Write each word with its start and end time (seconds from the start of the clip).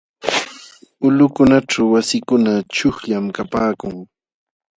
Ulqukunaćhu 1.07 1.81
wasikuna 1.93 2.53
chuqllam 2.75 3.25
kapaakun. 3.35 3.95